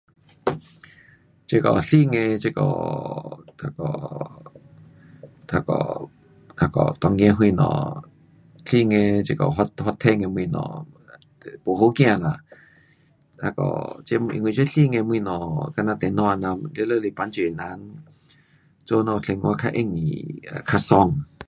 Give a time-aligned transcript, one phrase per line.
[1.45, 2.61] 这个新的这个
[3.61, 4.41] 那个，
[5.49, 5.71] 那个，
[6.59, 6.77] 那个
[7.15, 8.03] 内的什么，
[8.65, 10.83] 新的这个发，发展的东西 ,um
[11.63, 12.39] 没好怕啦。
[13.41, 15.21] 那个，这，因为这新的东西，
[15.75, 17.57] 像呐电脑这样，全部是帮助人，
[18.85, 20.01] 做我们生活较容易，
[20.43, 21.25] 也较爽。